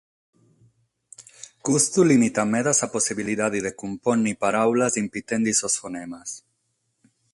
Custu 1.67 1.99
lìmitat 2.11 2.47
meda 2.53 2.71
sa 2.79 2.91
possibilidade 2.95 3.57
de 3.65 3.71
cumpònnere 3.81 4.39
paràulas 4.43 4.99
impitende 5.03 5.51
sos 5.59 5.75
fonemas. 5.81 6.29